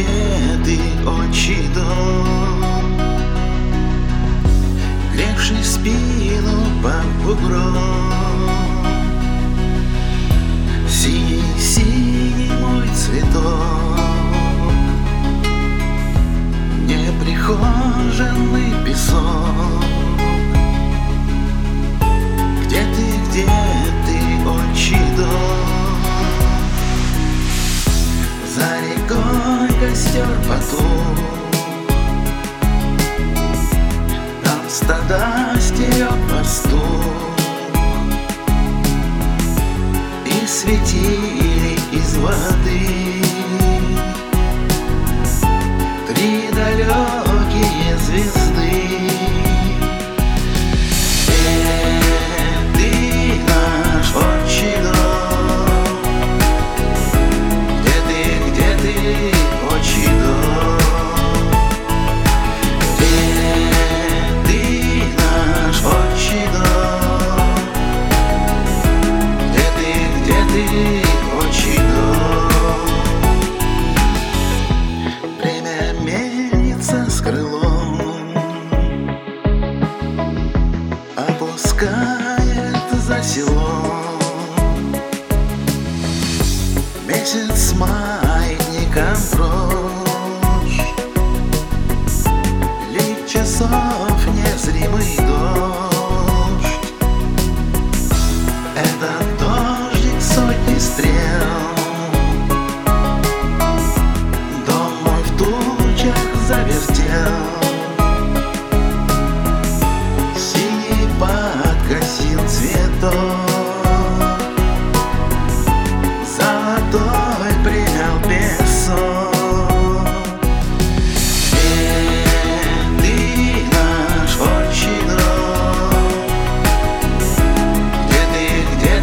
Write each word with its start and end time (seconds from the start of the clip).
победы, 0.00 0.78
отчий 1.06 1.68
дом. 1.74 2.64
Легший 5.14 5.56
в 5.56 5.66
спину 5.66 6.62
под 6.82 7.06
бугром 7.24 8.50
Синий-синий 10.88 12.50
мой 12.60 12.88
цветок. 12.94 13.98
Неприхоженный 16.86 18.72
песок. 18.84 19.89
Костер 30.00 30.26
потух 30.48 31.18
стада 34.68 35.52
стерег 35.60 36.16
пастух 36.30 36.80
И 40.24 40.46
светили 40.46 41.78
из 41.92 42.16
воды 42.16 42.99
село. 83.22 83.82
Месяц 87.06 87.74
маятником 87.74 89.16
прочь. 89.32 90.80
Лик 92.90 93.26
часов 93.28 93.68
незримый 94.26 95.16
дождь. 95.18 96.92
Это 98.74 99.10
дождик 99.38 100.20
сотни 100.20 100.78
стрел. 100.78 101.12
Дом 104.66 104.92
мой 105.04 105.22
в 105.22 105.36
тучах 105.36 106.16
завертел. 106.48 107.59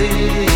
see. 0.00 0.49